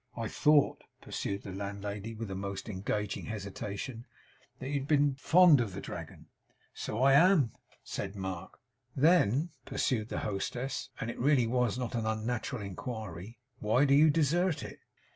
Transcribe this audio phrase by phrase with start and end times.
[0.17, 4.07] 'I thought,' pursued the landlady, with a most engaging hesitation,
[4.57, 6.25] 'that you had been fond of the Dragon?'
[6.73, 7.51] 'So I am,'
[7.83, 8.57] said Mark.
[8.95, 14.09] 'Then,' pursued the hostess and it really was not an unnatural inquiry 'why do you
[14.09, 14.79] desert it?